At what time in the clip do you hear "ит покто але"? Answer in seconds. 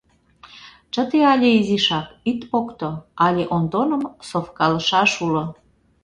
2.29-3.43